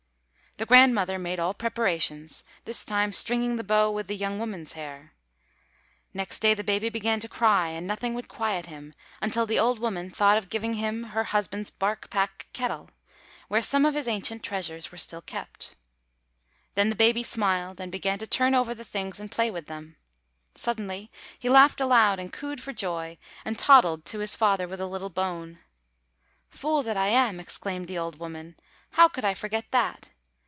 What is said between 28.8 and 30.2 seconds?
"how could I forget that!